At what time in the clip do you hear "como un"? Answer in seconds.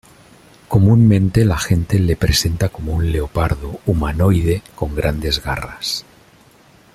2.69-3.11